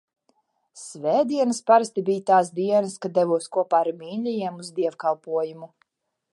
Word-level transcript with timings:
Svētdienas 0.83 1.59
parasti 1.67 2.03
bija 2.07 2.23
tās 2.31 2.49
dienas, 2.61 2.97
kad 3.05 3.15
devos 3.19 3.47
kopā 3.59 3.83
ar 3.85 3.93
mīļajiem 4.01 4.59
uz 4.65 4.73
dievkalpojumu. 4.81 5.73